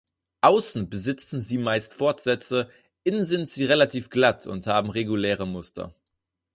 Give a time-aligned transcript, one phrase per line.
[0.41, 2.71] Außen besitzen sie meist Fortsätze,
[3.03, 5.93] innen sind sie relativ glatt und haben reguläre Muster.